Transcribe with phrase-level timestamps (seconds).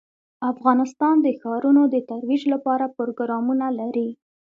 [0.51, 4.09] افغانستان د ښارونو د ترویج لپاره پروګرامونه لري.